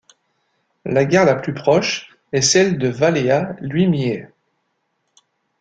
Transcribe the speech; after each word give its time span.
La 0.83 1.05
gare 1.05 1.25
la 1.25 1.35
plus 1.35 1.53
proche 1.53 2.17
est 2.31 2.41
celle 2.41 2.79
de 2.79 2.87
Valea 2.87 3.55
lui 3.59 3.85
Mihai. 3.85 4.27